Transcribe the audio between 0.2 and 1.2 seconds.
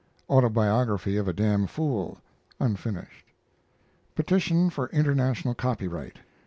AUTOBIOGRAPHY